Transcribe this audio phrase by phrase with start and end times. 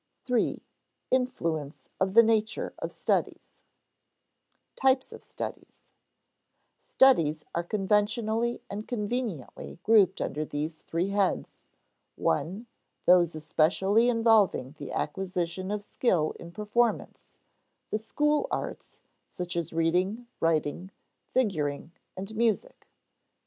[0.25, 0.63] §3.
[1.11, 5.83] Influence of the Nature of Studies [Sidenote: Types of studies]
[6.79, 11.67] Studies are conventionally and conveniently grouped under these heads:
[12.15, 12.65] (1)
[13.05, 17.37] Those especially involving the acquisition of skill in performance
[17.91, 20.89] the school arts, such as reading, writing,
[21.31, 22.87] figuring, and music.